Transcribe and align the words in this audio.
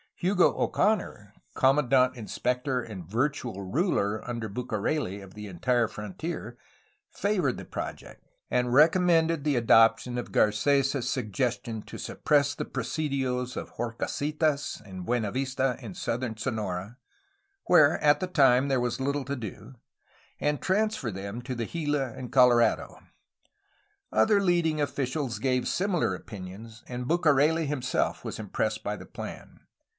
Hugo 0.15 0.53
Oconor, 0.55 1.33
commandant 1.55 2.15
inspector 2.15 2.79
and 2.81 3.07
virtual 3.09 3.61
ruler, 3.63 4.27
under 4.27 4.47
Bucareli, 4.47 5.19
of 5.19 5.33
the 5.33 5.47
entire 5.47 5.87
frontier, 5.87 6.57
favored 7.11 7.57
the 7.57 7.65
project, 7.65 8.23
and 8.49 8.67
recom 8.69 9.03
mended 9.03 9.43
the 9.43 9.55
adoption 9.55 10.17
of 10.19 10.31
Garces' 10.31 11.09
suggestion 11.09 11.81
to 11.83 11.97
suppress 11.99 12.53
the 12.53 12.65
presidios 12.65 13.55
of 13.55 13.69
Horcasitas 13.73 14.81
and 14.85 15.05
Buenavista 15.05 15.77
in 15.81 15.93
southern 15.95 16.37
Sonora, 16.37 16.97
where 17.65 17.99
at 17.99 18.19
the 18.19 18.27
time 18.27 18.67
there 18.69 18.81
was 18.81 18.99
little 18.99 19.25
to 19.25 19.35
do, 19.35 19.73
and 20.39 20.61
transfer 20.61 21.11
them 21.11 21.43
to 21.43 21.53
the 21.55 21.65
Gila 21.65 22.13
and 22.13 22.31
Colorado. 22.31 22.99
Other 24.11 24.41
leading 24.41 24.81
officials 24.81 25.39
gave 25.39 25.67
similar 25.67 26.13
opinions, 26.15 26.83
and 26.87 27.07
Bucareli 27.07 27.65
himself 27.67 28.23
was 28.23 28.39
impressed 28.39 28.83
by 28.83 28.95
the 28.95 29.05
plan. 29.07 29.59